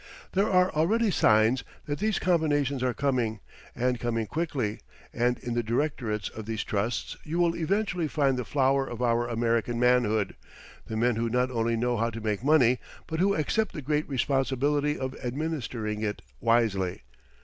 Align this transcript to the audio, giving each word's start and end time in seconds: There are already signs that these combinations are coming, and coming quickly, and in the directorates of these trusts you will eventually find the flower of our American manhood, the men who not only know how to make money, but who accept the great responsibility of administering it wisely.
There 0.31 0.49
are 0.49 0.73
already 0.73 1.11
signs 1.11 1.63
that 1.85 1.99
these 1.99 2.17
combinations 2.17 2.81
are 2.81 2.91
coming, 2.91 3.39
and 3.75 3.99
coming 3.99 4.25
quickly, 4.25 4.79
and 5.13 5.37
in 5.37 5.53
the 5.53 5.61
directorates 5.61 6.27
of 6.29 6.47
these 6.47 6.63
trusts 6.63 7.17
you 7.23 7.37
will 7.37 7.55
eventually 7.55 8.07
find 8.07 8.35
the 8.35 8.43
flower 8.43 8.83
of 8.87 9.03
our 9.03 9.27
American 9.27 9.79
manhood, 9.79 10.35
the 10.87 10.97
men 10.97 11.17
who 11.17 11.29
not 11.29 11.51
only 11.51 11.75
know 11.77 11.97
how 11.97 12.09
to 12.09 12.19
make 12.19 12.43
money, 12.43 12.79
but 13.05 13.19
who 13.19 13.35
accept 13.35 13.73
the 13.73 13.81
great 13.83 14.09
responsibility 14.09 14.97
of 14.97 15.15
administering 15.23 16.01
it 16.01 16.23
wisely. 16.39 17.03